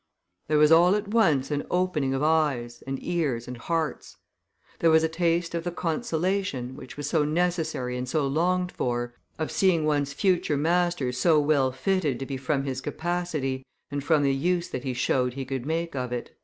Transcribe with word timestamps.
There 0.47 0.57
was 0.57 0.71
all 0.71 0.95
at 0.95 1.09
once 1.09 1.51
an 1.51 1.63
opening 1.69 2.15
of 2.15 2.23
eyes, 2.23 2.81
and 2.87 2.97
ears, 3.03 3.47
and 3.47 3.55
hearts. 3.55 4.17
There 4.79 4.89
was 4.89 5.03
a 5.03 5.07
taste 5.07 5.53
of 5.53 5.63
the 5.63 5.69
consolation, 5.69 6.75
which 6.75 6.97
was 6.97 7.07
so 7.07 7.23
necessary 7.23 7.95
and 7.95 8.09
so 8.09 8.25
longed 8.25 8.71
for, 8.71 9.13
of 9.37 9.51
seeing 9.51 9.85
one's 9.85 10.13
future 10.13 10.57
master 10.57 11.11
so 11.11 11.39
well 11.39 11.71
fitted 11.71 12.17
to 12.17 12.25
be 12.25 12.37
from 12.37 12.63
his 12.63 12.81
capacity 12.81 13.63
and 13.91 14.03
from 14.03 14.23
the 14.23 14.33
use 14.33 14.69
that 14.69 14.83
he 14.85 14.95
showed 14.95 15.35
he 15.35 15.45
could 15.45 15.67
make 15.67 15.95
of 15.95 16.11
it." 16.11 16.35